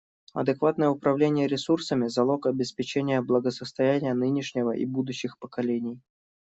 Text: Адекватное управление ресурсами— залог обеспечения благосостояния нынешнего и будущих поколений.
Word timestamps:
Адекватное 0.33 0.89
управление 0.89 1.45
ресурсами— 1.45 2.07
залог 2.07 2.47
обеспечения 2.47 3.21
благосостояния 3.21 4.15
нынешнего 4.15 4.71
и 4.71 4.83
будущих 4.83 5.37
поколений. 5.37 6.01